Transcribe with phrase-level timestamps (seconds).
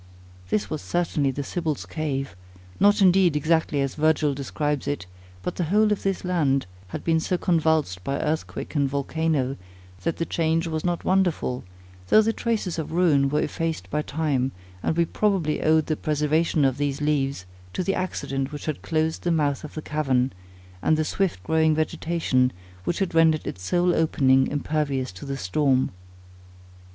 [0.49, 2.35] This was certainly the Sibyl's Cave;
[2.79, 5.05] not indeed exactly as Virgil describes it;
[5.43, 9.57] but the whole of this land had been so convulsed by earthquake and volcano,
[10.01, 11.63] that the change was not wonderful,
[12.07, 14.51] though the traces of ruin were effaced by time;
[14.81, 19.21] and we probably owed the preservation of these leaves, to the accident which had closed
[19.21, 20.33] the mouth of the cavern,
[20.81, 22.51] and the swift growing vegetation
[22.85, 25.91] which had rendered its sole opening impervious to the storm.